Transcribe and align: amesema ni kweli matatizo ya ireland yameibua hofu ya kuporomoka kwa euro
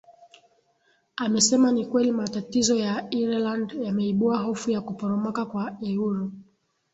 amesema 1.15 1.71
ni 1.71 1.85
kweli 1.85 2.11
matatizo 2.11 2.75
ya 2.75 3.07
ireland 3.13 3.73
yameibua 3.83 4.37
hofu 4.37 4.71
ya 4.71 4.81
kuporomoka 4.81 5.45
kwa 5.45 5.77
euro 5.81 6.31